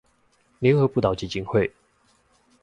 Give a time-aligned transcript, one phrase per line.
[0.57, 1.71] 聯合輔導基金會